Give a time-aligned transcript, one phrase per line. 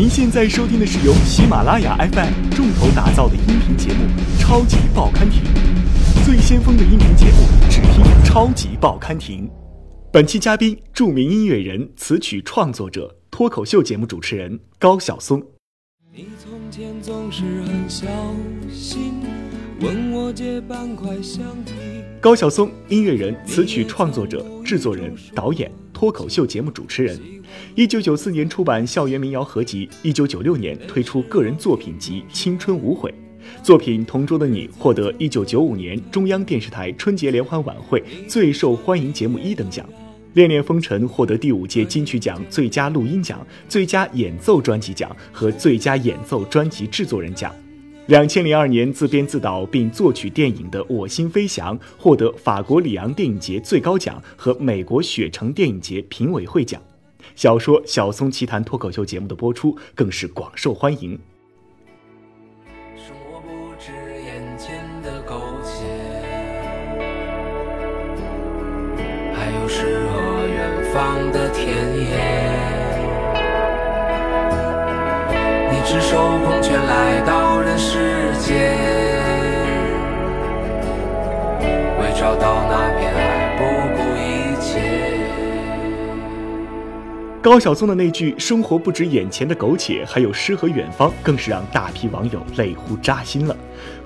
[0.00, 4.06] 您现在收听的是由喜马拉雅 FM 重头打造的音频节目
[4.40, 5.42] 《超级报刊亭》，
[6.24, 9.46] 最先锋的音频节目，只听《超级报刊亭》。
[10.10, 15.38] 本期嘉宾：著名音乐人、词曲创作者、脱口秀节目主持人高晓松。
[16.14, 18.06] 你从前总是很小
[18.72, 19.12] 心，
[19.82, 21.72] 问我借半块橡皮。
[22.22, 25.70] 高晓松，音乐人、词曲创作者、制作人、导演。
[26.00, 27.20] 脱口秀节目主持人，
[27.74, 33.14] 一九九四年出版校园民谣合集，一九九六年推出个人作品集《青春无悔》，
[33.62, 39.86] 作品《同桌的你》获得一九九五年中央电视台春节联欢晚会最受欢迎节目一等奖，
[40.32, 47.54] 《恋恋风尘》获得第五届金曲奖最佳录音奖、最佳演奏专辑奖和最佳演奏专辑制作人奖。
[48.10, 56.82] 两千零二年自编自导并作曲电影的《我心飞翔》获得法国里昂电影节最高奖和美国雪城电影节评委会奖。
[57.36, 61.16] 小说《小松奇谈》脱口秀节目的播出更是广受欢迎。
[62.96, 63.92] 生活不止
[64.24, 65.70] 眼前的苟且，
[69.32, 72.50] 还有诗和远方的田野。
[75.70, 77.49] 你赤手空拳来到。
[82.20, 83.64] 找到那片海不
[83.96, 84.78] 顾一切。
[87.40, 93.56] 高晓松的那句“生活不止眼前的苟且，还有诗和远方”，更是让大批网友泪乎扎心了。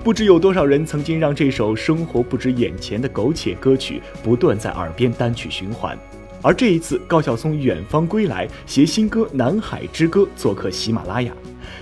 [0.01, 5.97] 不知有多少人曾经让这首《生活不止眼前的苟且》歌曲不断在耳边单曲循环。
[6.41, 11.33] 而这一次，高晓松远方归来，携新歌《南海之歌》做客喜马拉雅。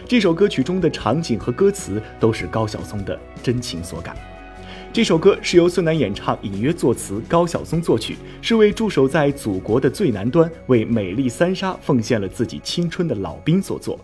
[0.08, 4.16] 这首歌曲中的场景和歌词都是高晓松的真情所感。
[4.94, 14.00] 这首歌是由孙楠演唱，隐约作词，高晓松作曲，是为驻守在祖国的最南端、为美丽三沙奉献了自己青春的老兵所作。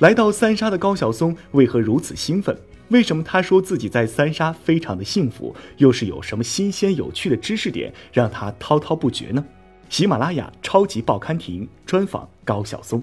[0.00, 2.54] 来到三沙的高晓松为何如此兴奋？
[2.88, 5.56] 为什么他说自己在三沙非常的幸福？
[5.78, 9.42] 又是有什么新鲜有趣的知识点让他滔滔不绝呢？
[9.88, 13.02] 喜马拉雅超级报刊亭专访高晓松，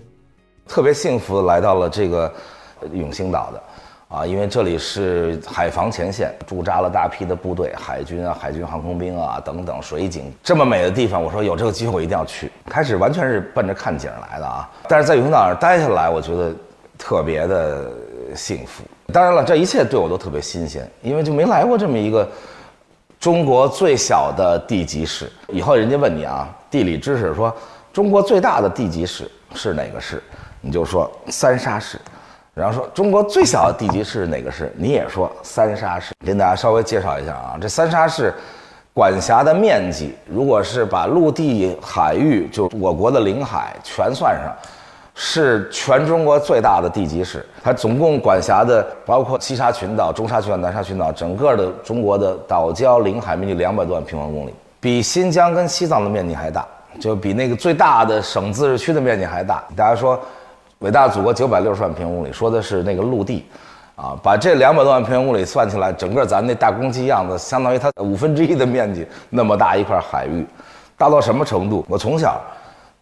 [0.67, 2.31] 特别幸福来到了这个
[2.93, 3.63] 永兴岛的
[4.11, 12.51] 啊，因为这里是海防前线，驻扎了大批的部队，海军啊、海军航空兵啊等等，水警这么美的地方，我说有这个机会我一定要去。
[12.66, 16.53] 开始完全是奔着看景来的啊，但是在永兴岛上待下来，我觉得
[16.97, 17.89] 特别的
[18.35, 18.83] 幸福。
[19.13, 22.29] 当然了，这一切对我都特别新鲜，因为就没来过这么一个。
[23.17, 27.55] 中国最小的地级市，以后人家问你啊，地理知识说
[27.93, 30.23] 中国最大的地级市是哪个市，
[30.59, 31.99] 你就说三沙市。
[32.53, 36.13] 然后说中国最小的地级市哪个市，你也说三沙市。
[36.25, 38.34] 跟大家稍微介绍一下啊，这三沙市
[38.94, 44.53] 管辖的面积，如果是把陆地、海域，就我国的领海全算上。
[45.13, 56.66] 是全中国最大的地级市，它总共管辖的包括西沙群岛、中沙群岛、南沙群岛，整个的中国的岛礁领海面积两百多万平方公里，比新疆跟西藏的面积还大，
[57.00, 59.61] 就比那个最大的省自治区的面积还大。
[59.75, 60.17] 大家说，
[60.81, 63.45] 伟大祖国九百六十万平方公里，说的是那个陆地，
[63.95, 70.45] 啊，把这两百多万平方公里算起来，整个咱那大公鸡样子，相当于它五分之一的面积，那么大一块海域，
[70.97, 71.85] 大到什么程度？
[71.87, 72.39] 我从小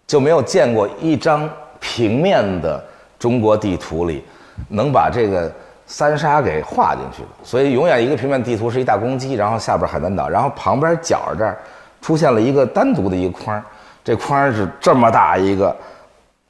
[0.08, 1.50] 就没有见过一张。
[1.82, 2.84] 平面的
[3.18, 4.22] 中国地图里，
[4.68, 5.50] 能把这个
[5.86, 11.58] 三沙给画进去的，所以永远一个平面地图是一大公鸡，然后下边海南岛，然后旁边角这儿
[12.02, 13.64] 出现了一个单独的一个框，
[14.04, 15.74] 这框是这么大一个，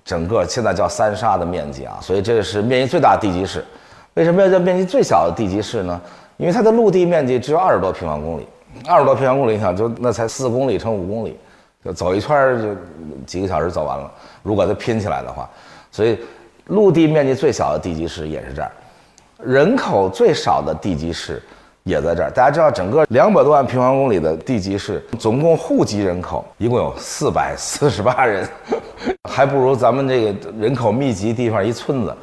[0.03, 3.63] 整个现在叫三沙的面积啊，所以这是面积最大的地级市。
[4.15, 6.01] 为什么要叫面积最小的地级市呢？
[6.37, 8.47] 因为它的陆地面积只有二十多平方公里，
[8.87, 11.37] 二十多平方公里，你想就那才四公里乘五公里。
[11.81, 12.75] 就走一圈就
[13.25, 14.11] 几个小时走完了，
[14.43, 15.49] 如果它拼起来的话，
[15.91, 16.19] 所以
[16.65, 18.69] 陆地面积最小的地级市也是这儿，
[19.41, 21.41] 人口最少的地级市
[21.83, 22.31] 也在这儿。
[22.31, 28.47] 大家知道，整个两百多万平方公里的地级市，总共户籍人口一共有四百四十八人，
[29.29, 32.15] 还不如咱们这个人口密集地方一村子。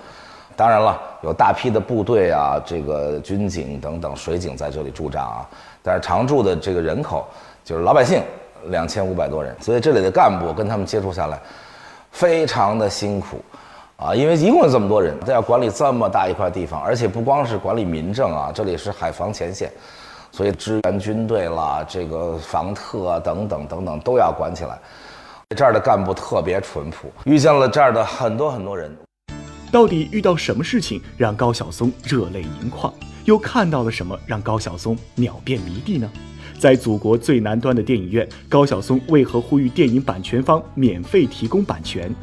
[0.55, 5.47] 当然了，有大批的部队啊，这个军警等等水警在这里驻扎啊，
[5.83, 7.27] 但是常住的这个人口
[7.65, 8.23] 就是老百姓。
[8.69, 11.39] 两千五百多人，所以这里的干部跟他们接触下来，
[12.11, 13.41] 非常的辛苦，
[13.97, 19.73] 啊，因为一共有这么多人，他要管理这么大一块地方，而且不光是管理民政啊，这里是海防前线，
[20.31, 24.79] 所以支援军队啦，这个防特啊等等等等都要管起来。
[25.57, 28.95] 这儿的干部特别淳朴，遇见了这儿的很多很多人。
[29.73, 32.93] 到底遇到什么事情让高晓松热泪盈眶？
[33.25, 36.11] 又看到了什么让高晓松秒变迷弟呢？
[36.59, 42.15] 在祖国最南端的电影院，高晓松为何呼吁电影版权方免费提供版权？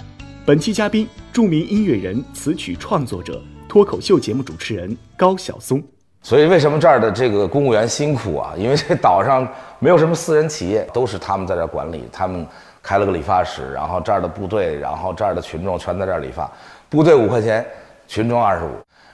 [0.46, 5.82] 本期嘉宾著名音乐人、词曲创作者、脱口秀节目主持人高晓松。
[6.22, 8.54] 所以为什么这儿的这个公务员辛苦啊？
[8.60, 9.48] 因为这岛上
[9.80, 12.04] 没有什么私人企业，都是他们在这儿管理。
[12.12, 12.46] 他们
[12.82, 16.52] 开了个理发室，然后这儿的部队，然后这儿的群众全在这儿理发。
[16.90, 17.66] 部队五块钱，
[18.06, 18.72] 群众二十五。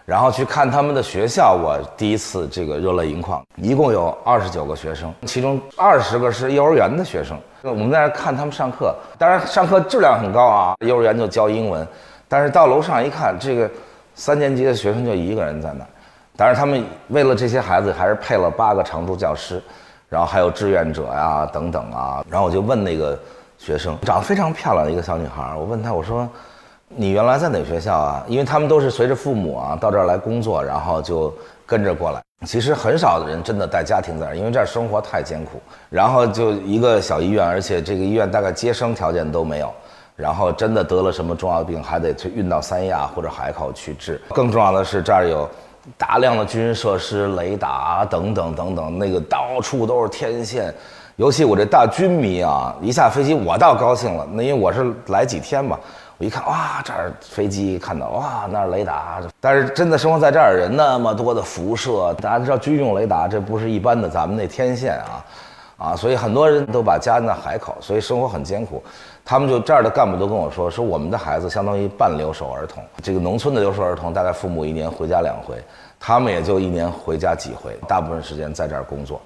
[0.08, 3.40] 然后去看他们的学校，我第一次这个热泪盈眶。
[3.58, 7.40] 一共有二十九个学生，其中二十个是幼儿园的学生。
[7.62, 10.74] 我们在那看他们上课，当然上课质量很高啊。
[10.86, 11.88] 幼儿园就教英文，
[12.28, 13.70] 但是到楼上一看，这个
[14.16, 15.86] 三年级的学生就一个人在那。
[16.36, 19.62] 当然他们为了这些孩子，还是配了八个常驻教师，
[20.08, 22.24] 然后还有志愿者呀等等啊。
[22.30, 23.18] 然后我就问那个
[23.58, 26.28] 学生，长得非常漂亮的一个小女孩，我问她，我说。
[26.92, 28.24] 你原来在哪学校啊？
[28.28, 31.32] 因为他们都是随着父母啊到这儿来工作，然后就
[31.64, 32.20] 跟着过来。
[32.45, 35.62] 其实很少的人真的带家庭在这儿，因为这儿生活太艰苦。
[35.89, 39.71] 然后就一个小医院，而且这个医院大概接生条件都没有。
[40.15, 44.21] 然后真的得了什么重要病，还得去运到三亚或者海口去治。
[44.30, 45.50] 更重要的是，这儿有
[45.97, 50.74] 大量的军事设施、雷达等等等等，那个到处都是天线。
[51.15, 55.77] 尤其我这大军迷啊，一下飞机我倒高兴了，那因为我是来几天嘛。
[56.19, 59.21] 我一看，哇，这儿飞机看到，哇，那儿雷达。
[59.39, 65.25] 但是真的生活在这儿人那么多的辐射，大家知道军用雷达，这不是一般的咱们那天线啊，
[65.77, 68.83] 啊，所以很多人都把家在海口，所以生活很艰苦。
[69.24, 72.83] 他们就这儿的干部都跟我说，说我们的孩子相当于半留守儿童。
[73.01, 75.56] 这个农村的留守儿童，大概父母一年回家两回，
[76.01, 79.22] 他们也就一年回家几回，大部分时间在这儿工作，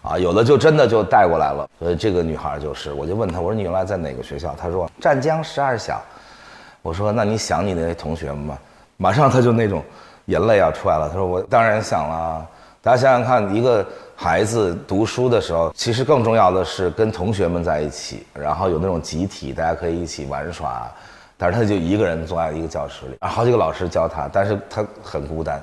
[0.00, 1.68] 啊，有的就真的就带过来了。
[1.78, 4.54] 所以这个女孩就是，我就问她，我说你原来在哪个学校？
[4.58, 6.00] 她说湛江十二小。
[6.82, 8.58] 我说：“那你想你那些同学们吗？”
[8.96, 9.82] 马上他就那种
[10.26, 11.08] 眼泪要出来了。
[11.08, 12.46] 他说：“我当然想了。
[12.80, 13.86] 大家想想看，一个
[14.16, 20.88] 孩子读书的时候，其实更重要的是跟同学们在一起，然后有那种集体，大家可以一起玩耍。
[21.36, 25.62] 但是他就一个人坐在一个教室里，啊好几个老师教他，但是他很孤单。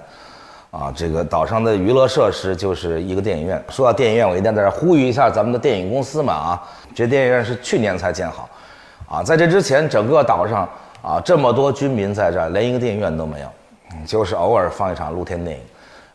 [0.71, 3.63] 啊，这个岛上的娱乐设施就是一个电影院。
[3.69, 6.61] 说到电影院，我一定要在这呼吁一下咱们的电影公司们啊，
[6.93, 8.49] 这电影院是去年才建好。
[9.09, 10.67] 啊，在这之前，整个岛上。”
[11.05, 13.47] 啊，这么多军民在这儿，连一个电影院都没有，
[14.07, 15.63] 就是偶尔放一场露天电影。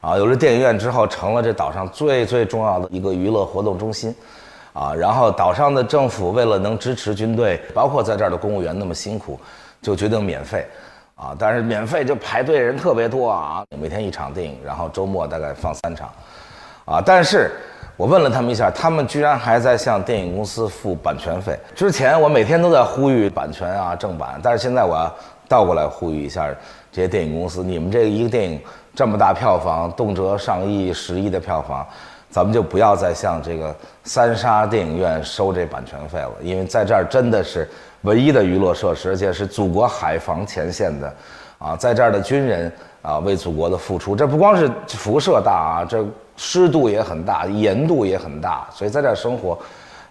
[0.00, 4.12] 啊，有了电影院之后，成了这岛上最最重要的一个娱乐活动中心。
[4.72, 9.38] 啊，然后岛上的政府为了能支持军队，包括在这儿的公务员那么辛苦，
[9.80, 10.66] 就决定免费。
[11.14, 16.10] 啊，但是免费就排队人特别多啊，每天一场电影，然后周末大概放三场。
[16.84, 17.52] 啊，但是。
[18.00, 21.54] 我问了他们一下，他们居然还在向电影公司付版权费。
[21.74, 25.14] 之前我每天都在呼吁版权啊、正版，但是现在我要
[25.46, 26.48] 倒过来呼吁一下
[26.90, 28.58] 这些电影公司：你们这一个电影
[28.94, 31.86] 这么大票房，动辄上亿、十亿的票房，
[32.30, 37.68] 咱们就不要再向这个三沙电影院收这版权费了，因为在这儿真的是
[38.00, 41.14] 唯一的娱乐设施，而且是祖国海防前线的，
[41.58, 46.04] 啊，在这儿的军人啊为祖国的付出，这不光是辐射大啊，这。
[46.42, 49.58] 湿度也很大，盐度也很大，所以在这儿生活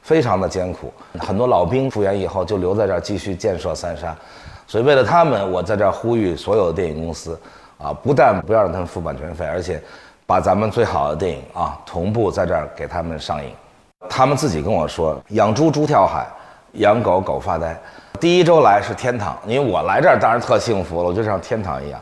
[0.03, 0.93] 非常的艰苦。
[1.19, 4.15] 很多老兵复员以后就留在这儿继续建设三沙，
[4.67, 7.35] 所以为了他们，我在这儿呼吁所有的电影公司
[7.79, 9.81] 啊，不但不要让他们付版权费，而且
[10.27, 13.49] 把咱们最好的电影啊同步在这儿给他们上映。
[14.07, 16.27] 他们自己跟我说，养猪猪跳海，
[16.73, 17.75] 养狗狗发呆。
[18.19, 21.99] 第一周来是天堂，因为我来这儿当然特幸福了，我就像天堂一样。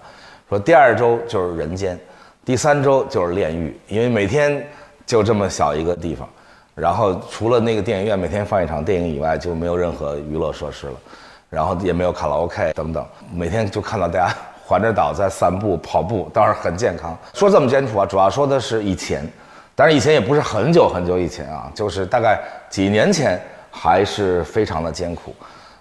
[0.50, 2.00] 说第二周就是人间。
[2.46, 4.66] 第三周就是炼狱，因为每天
[5.06, 6.26] 就这么小一个地方，
[6.74, 10.94] 然后除了那个电影院每天放一场电影以外，就没有任何娱乐设施了，
[11.50, 17.18] 然后也没有卡拉 OK 等等，每天就看到大家环着岛在散步、跑步，倒是很健康。
[17.34, 19.30] 说这么艰苦啊，主要说的是以前，
[19.76, 22.40] 当然以前也不是很久很久以前啊，就是大概
[22.70, 23.38] 几年前
[23.70, 25.36] 还是非常的艰苦，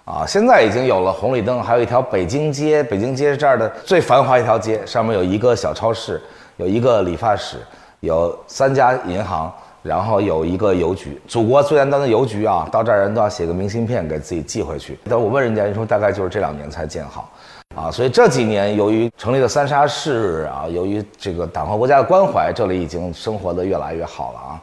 [0.07, 6.21] 啊，现在已经有了红绿灯，还有一条北京街，北京街是这儿的最繁华一条街，上面有一个小超市。
[6.55, 7.57] 有一个理发室，
[7.99, 11.21] 有三家银行，然后有一个邮局。
[11.27, 14.97] 祖国最南端的邮局啊，到这儿人都要写个明信片给自己寄回去。
[15.07, 17.29] 但我问人家，人说大概就是这两年才建好，
[17.75, 24.61] 啊，所以这几年由于成立了三沙市啊，由于这个党和国家的关怀，这里已经生活的越来越好了啊。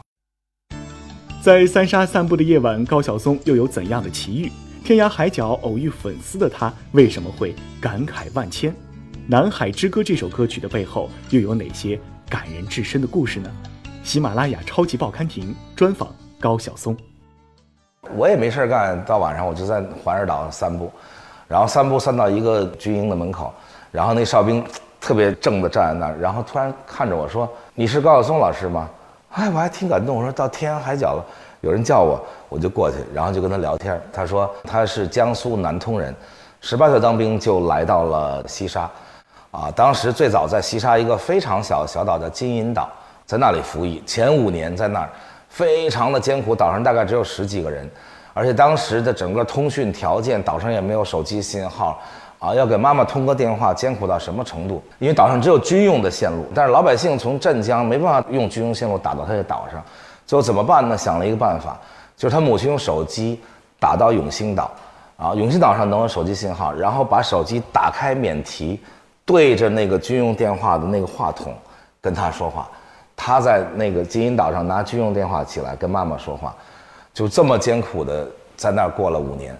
[1.41, 4.51] 在三沙散步的夜晚，高晓松又有怎样的奇遇？
[4.85, 8.71] 天涯海角偶遇粉丝的他，为什么会感慨万千？
[9.25, 11.99] 《南海之歌》这首歌曲的背后又有哪些
[12.29, 13.51] 感人至深的故事呢？
[14.03, 16.95] 喜马拉雅超级报刊亭专访高晓松。
[18.15, 20.91] 我也没事干，到晚上我就在环儿岛散步，
[21.47, 23.51] 然后散步散到一个军营的门口，
[23.91, 24.63] 然后那哨兵
[25.01, 28.87] 特别正的站在那儿，然后突然看着我说：“你是高晓松老师吗？”
[29.33, 30.15] 哎，我还挺感动。
[30.15, 31.25] 我说到天涯海角了，
[31.61, 32.23] 有人叫我，
[32.55, 34.01] 我就过去，然后就跟他聊天。
[34.13, 36.15] 他说他是江苏南通人。
[36.61, 38.89] 十八岁当兵就来到了西沙，
[39.51, 42.89] 啊，当时最早在西沙一个非常小小岛叫金银岛，
[43.25, 45.09] 在那里服役，前五年在那儿，
[45.49, 47.87] 非常的艰苦，岛上大概只有十几个人，
[48.33, 51.99] 而且当时的整个通讯条件，岛上也没有手机信号，
[52.39, 54.81] 啊，要给妈妈通个电话，艰苦到什么程度？
[54.97, 59.83] 因为岛上只有军用的线路，但是老百姓从镇江没办法用军用线路打到他的岛上，
[60.25, 60.97] 最后怎么办呢？
[60.97, 61.77] 想了一个办法，
[62.15, 63.39] 就是他母亲用手机
[63.79, 64.71] 打到永兴岛。
[65.17, 68.77] 啊，永兴岛上能有手机信号，然后把手机打开免提，
[69.23, 71.55] 对着那个军用电话的那个话筒
[72.01, 72.69] 跟他说话。
[73.15, 76.53] 他在那个金银岛上拿军用电话起来跟妈妈说话，
[77.13, 79.57] 就这么艰苦的在那儿过了五年，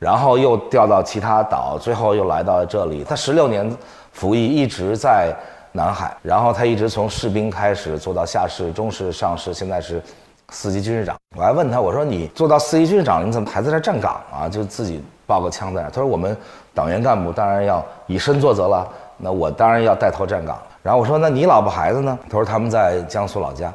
[0.00, 3.04] 然后又调到其他岛，最后又来到了这里。
[3.04, 3.72] 他十六年
[4.10, 5.32] 服役，一直在
[5.70, 10.02] 南海，然后他一直从士兵开始做到下士、中士、上士，现在是。
[10.50, 14.48] 四级军士长，我还问他，我说你做到四级军士长，你怎么还在这站岗啊？
[14.48, 15.88] 就自己抱个枪在那。
[15.90, 16.36] 他说我们
[16.72, 20.58] 党员干部当然要以身作则了，那我当然要带头站岗。
[20.82, 22.18] 然后我说那你老婆孩子呢？
[22.30, 23.72] 他说他们在江苏老家。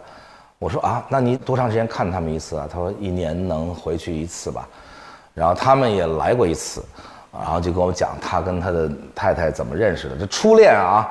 [0.59, 2.67] 我说啊，那你多长时间看他们一次啊？
[2.71, 4.67] 他说一年能回去一次吧。
[5.33, 6.83] 然后他们也来过一次，
[7.33, 11.09] 然后就跟我讲他跟他的太太怎么认识的，这初恋啊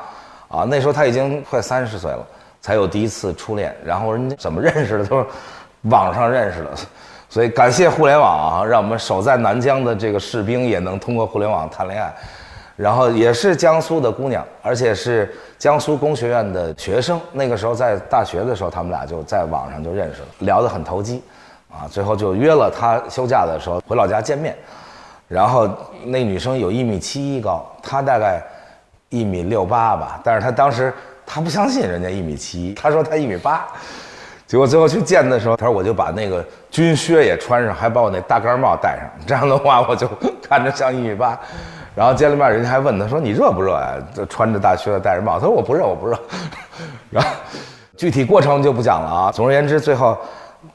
[0.49, 0.65] 啊！
[0.69, 2.27] 那时候他已经快三十岁了。
[2.61, 5.07] 才有第一次初恋，然后人家怎么认识的？
[5.07, 5.27] 都是
[5.83, 6.71] 网上认识的，
[7.31, 12.13] 所以感谢互联网啊，让我们守在南疆的这个士兵也能通过互联网谈恋爱。
[12.77, 17.21] 然后也是江苏的姑娘，而且是江苏工学院的学生。
[17.33, 21.23] 那个时候在大学的时候，他们俩就在网上就认识了，聊得很投机，
[21.71, 24.57] 啊，最后就约了他休假的时候回老家见面。
[25.29, 25.69] 然后
[26.07, 28.43] 那女生有一米七一高，他大概
[29.11, 30.93] 一米六八吧，但是他当时。
[31.33, 33.65] 他不相信人家一米七，他说他一米八，
[34.49, 40.09] 结果最后去见的时候，他说我就把那个军靴也穿上，还把我那大盖帽戴上，这样的话我就
[40.43, 41.39] 看着像一米八。
[41.95, 43.95] 然后见了面，人家还问他说你热不热呀？
[44.13, 46.19] 就穿着大靴子戴着帽，他说我不热，我不热。
[47.11, 47.31] 然后
[47.97, 49.31] 具体过程就不讲了啊。
[49.33, 50.19] 总而言之，最后。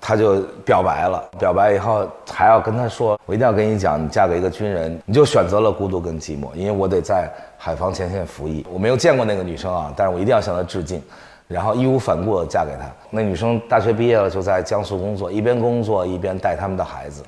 [0.02, 8.66] 他就表白了，表白以后还要跟他说，我一定要跟你讲，你嫁给一个军人，你就选择了孤独跟寂寞，因为我得在海防前线服役。
[8.72, 11.02] 我没有见过那个女生啊，但是我一定要向她致敬，
[11.48, 12.86] 然后义无反顾地嫁给他。
[13.12, 17.24] 那女生大学毕业了，就在江苏工作，一边工作一边带他们的孩子，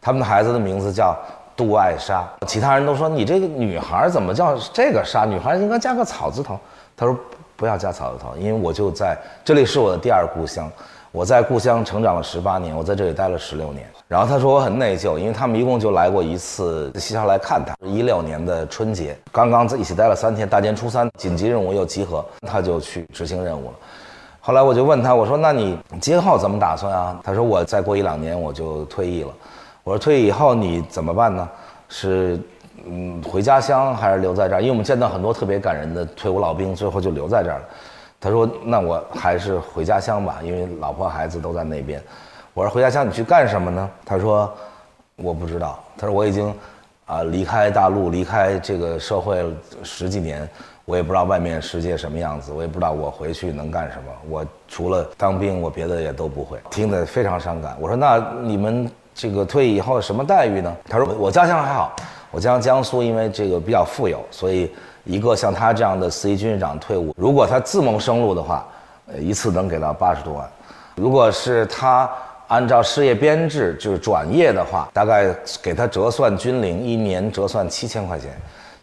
[0.00, 1.16] 他们的孩子的名字叫
[1.56, 2.28] 杜爱莎。
[2.48, 5.24] 其他人都说你这个女孩怎么叫这个莎？
[5.24, 6.58] 女孩应该加个草字头。
[6.96, 7.16] 他说
[7.56, 10.68] 不要加草字头，因为我就在这里是我的第二故乡。
[11.12, 13.86] 我在故乡成长了十八年，我在这里待了十六年。
[14.08, 17.74] 然后他说我很内疚，因为他们一共就来过一次西沙来看他。
[17.86, 23.72] 一六年的春节，刚刚在一起待了三天，大年初三紧急任务又集合，他就去执行任务了。
[24.40, 27.20] 后来我就问他，我说那你今后怎么打算啊？
[27.22, 29.28] 他说我再过一两年我就退役了。
[29.84, 31.46] 我说退役以后你怎么办呢？
[31.90, 32.40] 是
[32.86, 34.60] 嗯回家乡还是留在这儿？
[34.62, 37.64] 因为我们见到很多特别感人的退伍老兵，最后就留在这儿了。
[38.22, 42.00] 他说：“那我还是回家乡吧，因为老婆孩子都在那边。”
[42.54, 44.48] 我说：“回家乡你去干什么呢？”他说
[45.16, 46.54] ：“我不知道。”他说：“我已经
[47.04, 49.44] 啊离开大陆，离开这个社会
[49.82, 50.48] 十几年，
[50.84, 54.12] 我也不知道外面世界什么样子，我也不知道我回去能干什么。
[54.30, 57.76] 我除了当兵，我别的也都不会。”听得非常伤感。
[57.80, 61.96] 我说：“那你们这个退役以后什么待遇呢？”他说：“我家乡还好，
[62.32, 64.68] 我家乡江苏因为这个比较富有，所以。”
[65.04, 68.64] 一个像他这样的四级军事长退伍，如果他自谋生路的话，
[69.08, 70.44] 呃，一次能给到八十多万；
[70.94, 72.08] 如果是他
[72.46, 78.30] 按照事业编制就是转业的话，大概给他折算军龄，一年折算七千块钱，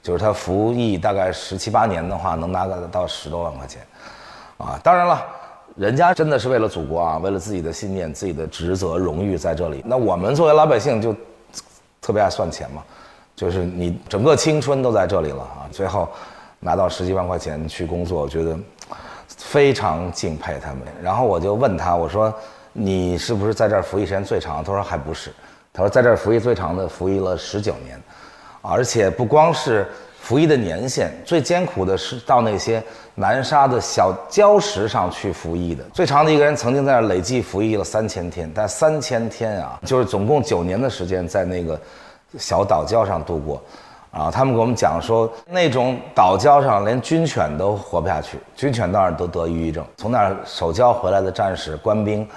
[0.04, 3.82] 就是他服役大概十七八年的话，能拿个到十多万块钱。
[4.58, 5.26] 啊，当然了，
[5.78, 9.82] 人家真的是为了祖国啊，为了自己的信念、自己的职责、荣誉在这里。
[9.86, 11.16] 那我们作为老百姓就
[12.02, 12.84] 特别爱算钱嘛。
[13.40, 15.64] 就是你整个青春都在这里了啊！
[15.72, 16.10] 最后
[16.60, 18.60] 拿到十几万块钱去工作，我觉得
[19.30, 20.80] 非常敬佩他们。
[21.02, 22.34] 然后我就问他，我说
[22.74, 25.32] ：“你是不是在这儿服役时间最长？”他说：“还不是。”
[25.72, 27.98] 他说：“在这儿服役最长的，服役了十九年，
[28.62, 29.88] 而且不光是
[30.20, 32.84] 服役的年限，最艰苦的是到那些
[33.16, 35.82] 南沙的小礁石上去服役的。
[35.94, 41.80] 最长的一个人曾经在那儿累计服役了三千天，但三千天啊，就是总共九年的时间在那个。”
[42.38, 43.62] 小岛礁上度过，
[44.12, 49.84] 啊，他们给我们讲说，那种岛礁上连军犬都活不下去，军犬到那儿都得抑郁症。
[49.98, 52.28] 从那儿守礁回来的战士官兵，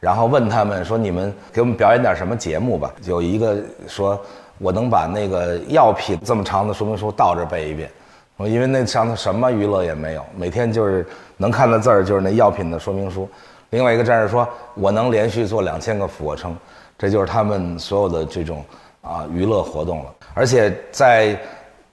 [0.00, 3.56] 然后问他们说：“你们给我们表演点什么节目吧？”有一个
[3.86, 4.18] 说
[4.58, 7.90] ：“我能把那个药品这么长的说明书倒着背一遍。”
[8.38, 11.06] 我因为那上头什么娱乐也没有，每天就是
[11.36, 13.28] 能看的字儿就是那药品的说明书。
[13.70, 16.56] 另外一个战士说：“我能连续做两千个俯卧撑。”
[16.98, 18.64] 这就是他们所有的这种。
[19.02, 20.14] 啊娱乐活动了。
[20.32, 21.38] 而且在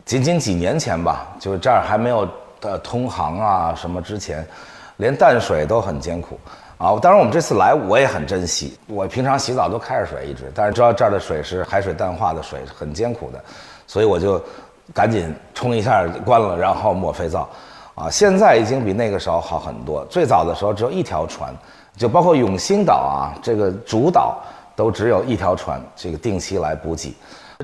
[0.06, 2.28] 仅仅几年前吧，就是这儿还没有
[2.62, 4.48] 呃通航啊什么之前，
[4.98, 6.39] 连淡水都很艰苦
[6.78, 6.98] 啊。
[7.01, 13.44] 当然我们这次来我也很珍惜，我平常洗澡都开着水一直，但是知道这儿的水是海水淡化的水，很艰苦的，
[13.86, 14.42] 所以我就
[14.94, 17.48] 赶紧冲一下关了，然后抹肥皂。
[17.96, 20.06] 啊，现在已经比那个时候好很多。
[20.06, 21.54] 最早的时候只有一条船，
[21.98, 24.38] 就包括永兴岛啊，这个主岛
[24.79, 27.13] 都只有一条船，这个定期来补给。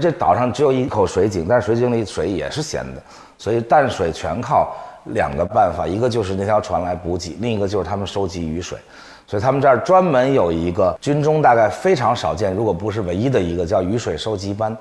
[0.01, 3.01] 这岛上只有一口水井，但是水井里水也是咸的，
[3.37, 8.77] 所以淡水全靠两个办法，一个就是那条船来补给，另一个就是他们收集雨水。
[9.25, 14.77] 所以他们这儿专门有一个军中大概非常少见，如果不是唯一的一个叫雨水收集班。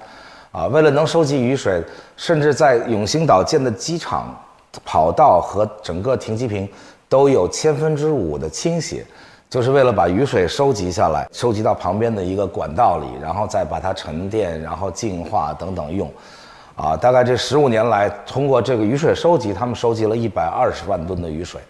[0.50, 1.80] 啊，为了能收集雨水，
[2.16, 4.36] 甚至在永兴岛建的机场。
[4.84, 6.68] 跑道和整个停机坪
[7.08, 9.06] 都有千分之五的倾斜，
[9.48, 16.10] 就是为了把雨水收集下来，收集到旁边的一个管道里，然后再把它沉淀，然后净化等等用。
[16.74, 21.60] 啊，大概这十五年来，通过这个雨水收集，他们收集了一百二十万吨的雨水，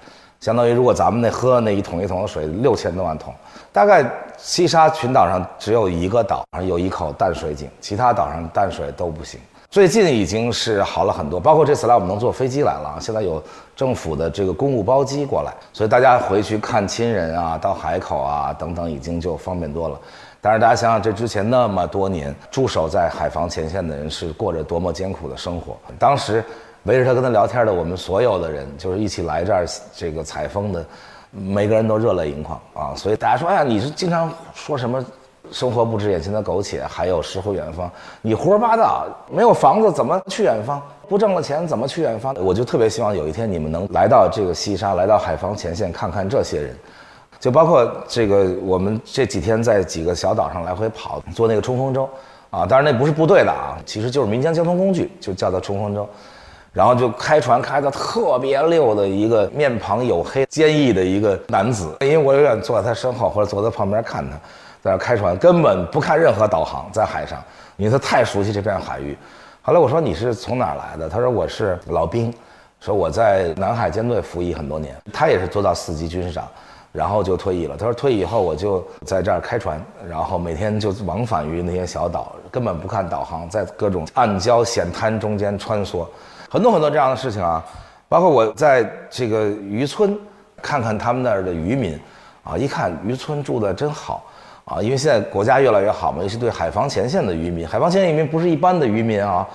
[0.40, 3.35] 相当于如果咱们那喝那一桶一桶的水，六千多万桶。
[3.71, 4.02] 大概
[4.38, 9.38] 西沙群岛上只有一个岛上有一口淡水井，其他岛上淡水都不行。
[9.75, 13.43] 最近已经是好了很多，包括这次来我们能坐飞机来了，现在有
[13.75, 19.99] 政府的这个公务包机过来，所以大家回去看亲人啊，到海口啊等等，已经就方便多了。
[20.40, 25.76] 但是大家想想，这之前那么多年驻守在海防前线的人是过着多么艰苦的生活。
[25.99, 26.45] 当时
[26.85, 30.87] 围着他跟他聊天的我们所有的人，就是一起来这儿这个采风的，
[31.33, 32.95] 每个人都热泪盈眶啊。
[32.95, 35.04] 所以大家说，哎呀，你是经常说什么？
[35.54, 37.88] 生活不止眼前的苟且，还有诗和远方。
[38.20, 40.82] 你胡说八道，没有房子怎么去远方？
[41.08, 42.34] 不挣了钱怎么去远方？
[42.40, 46.76] 我就特别希望有一天你们能来到这个西沙，来到海防前线看看这些人，
[47.38, 52.08] 就包括这个我们这几天在几个小岛上来回跑，坐那个冲锋舟，
[52.50, 56.04] 啊，当然那不是部队的啊，其实就是民间交通工具，就叫它冲锋舟，
[56.73, 64.36] 然后就开船开的特别溜的一个面庞黝黑、坚毅的一个男子，因为我永远坐在他身后或者坐在旁边看他。
[64.84, 67.42] 在那开船，根本不看任何导航，在海上，
[67.78, 69.16] 因为他太熟悉这片海域。
[69.62, 71.08] 后来我说你是从哪儿来的？
[71.08, 72.30] 他说我是老兵，
[72.80, 74.94] 说我在南海舰队服役很多年。
[75.10, 76.47] 他也是做到四级军师长，
[76.92, 77.78] 然后就退役了。
[77.78, 86.06] 他说退役以后我就在这儿开船，然后每天就往返于那些小岛，根本不看导航，在各种暗礁险滩中间穿梭，
[86.50, 87.64] 很多很多这样的事情啊。
[88.06, 90.14] 包括我在这个渔村，
[90.60, 91.99] 看看他们那儿的渔民，
[92.42, 94.23] 啊，一看渔村住的真好。
[94.65, 99.47] 啊，因为现在国家越来越好嘛，尤其对海防前线的渔民，海防前线渔民不是一般的渔民啊，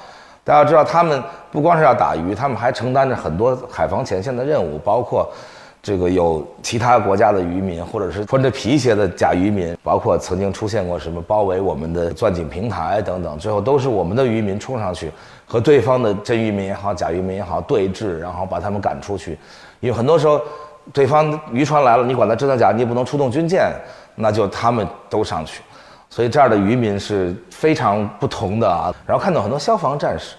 [0.44, 5.28] 大家知道他们不光是要打鱼，他们还承担着很多海防前线的任务，包括
[5.82, 15.12] 这个有其他国家的渔民，或者是穿着皮鞋的假渔民，包括曾经出现过什么包围我们的钻井平台等等，最后都是我们的渔民冲上去
[15.48, 19.40] 和对方的真渔民也好、假渔民也好对峙，然后把他们赶出去，
[19.80, 20.40] 因为很多时候
[20.94, 23.74] 对方渔船来了，你管他真的假，你也不能出动军舰。
[24.22, 25.62] 那就他们都上去，
[26.10, 28.94] 所以这儿的渔民是非常不同的啊。
[29.08, 30.36] 然后看到很多消防战士，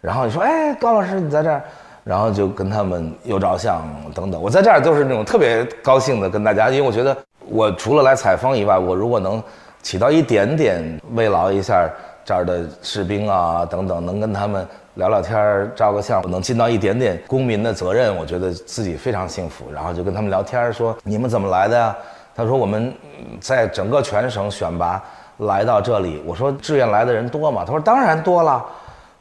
[0.00, 1.62] 然后你说，哎，高老师你在这儿，
[2.02, 4.42] 然后就跟他们又照相等等。
[4.42, 7.16] 我在这儿都是那种特别高兴的跟大家，因为我觉得
[7.46, 9.40] 我除了来采风以外，我如果能
[9.80, 11.88] 起到一点点慰劳一下
[12.24, 19.70] 这儿的士兵啊等等，能跟他们聊聊天照个相，我能尽到一点点公民的责任，我觉得自己非常幸福。
[19.72, 21.96] 然后就跟他们聊天说，你们怎么来的呀？
[22.40, 22.90] 他说：“我们
[23.38, 25.02] 在整个全省选拔
[25.36, 28.64] 来到这里。”我说：“志愿来的人多吗？”他说：“当然多了。”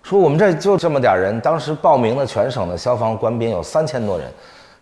[0.03, 4.25] 说：“我们这就这么点人，当时报名的全省的消防官兵有三千多人，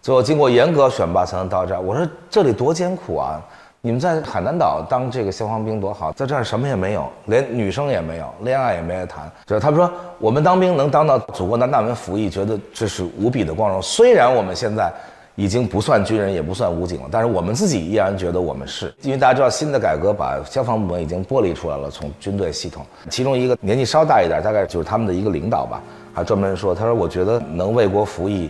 [0.03, 3.41] 最后经过严格选拔才能到这儿。”我说：“这里多艰苦啊！
[3.81, 13.81] 你们在海南岛当这个消防兵多好，在这儿什么也没有，连女生也没有，恋爱也没得谈。”就是他们说：“我们当兵能当到祖国南大门服役，觉得这是无比的光荣。
[13.81, 14.93] 虽然我们现在……”
[15.37, 22.83] 已经不算军人，也不算武警了，但是我们自己依然觉得我们是，因为大家知道新的改革把消防部门已经剥离出来了，从军队系统。
[23.07, 25.79] 其中一个年纪稍大一点，大概就是他们的一个领导吧，
[26.11, 28.49] 还专门说，他说我觉得能为国服役，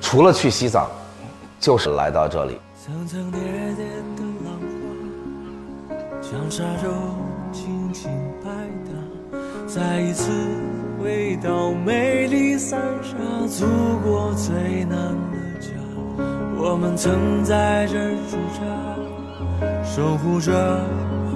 [0.00, 0.90] 除了去西藏，
[1.60, 2.58] 就是来到这里。
[2.84, 3.84] 层层叠叠
[4.16, 4.58] 的浪
[5.88, 6.88] 花，将沙洲
[7.52, 8.10] 轻轻
[8.42, 8.50] 拍
[9.30, 10.32] 打，再一次
[11.00, 13.64] 回到美丽三沙，祖
[14.02, 15.14] 国最南。
[16.62, 18.60] 我们曾在这儿驻扎，
[19.82, 20.52] 守护着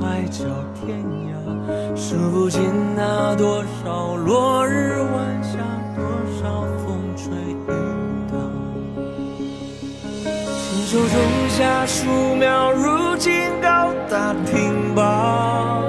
[0.01, 2.61] 海角天涯，数不尽
[2.95, 5.59] 那多少落日晚霞，
[5.97, 6.05] 多
[6.39, 7.67] 少风吹雨
[8.31, 8.37] 打。
[10.61, 11.17] 亲手种
[11.49, 13.33] 下树苗，如今
[13.63, 15.81] 高大挺拔，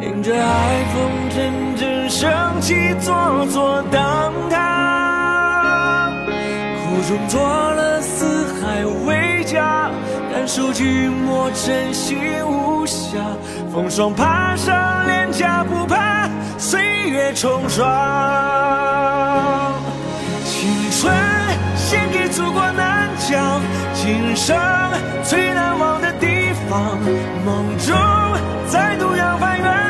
[0.00, 4.75] 迎着海风阵阵升起，座座荡漾。
[7.16, 9.90] 苦中作乐，四海为家，
[10.30, 13.16] 感受寂寞，真心无暇。
[13.72, 17.86] 风霜爬上脸颊，不怕岁月冲刷。
[20.44, 21.14] 青春
[21.74, 23.62] 献给祖国南疆，
[23.94, 24.54] 今生
[25.22, 26.98] 最难忘的地方，
[27.46, 27.96] 梦中
[28.68, 29.85] 再度扬帆远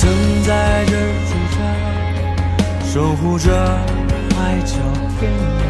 [0.00, 0.08] 曾
[0.44, 1.58] 在这儿驻扎，
[2.88, 3.50] 守护着
[4.36, 4.76] 海角
[5.18, 5.60] 天涯，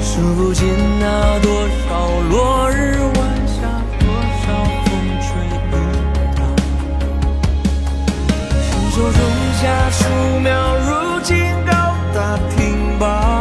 [0.00, 0.66] 数不尽
[0.98, 1.86] 那多少
[2.30, 3.60] 落日晚霞，
[4.00, 4.08] 多
[4.40, 4.46] 少
[4.86, 4.88] 风
[5.20, 5.28] 吹
[5.68, 5.70] 雨
[6.34, 6.40] 打。
[8.64, 9.20] 亲手种
[9.60, 10.00] 下树
[10.40, 11.70] 苗，如今高
[12.14, 12.16] 大
[12.56, 13.37] 挺拔。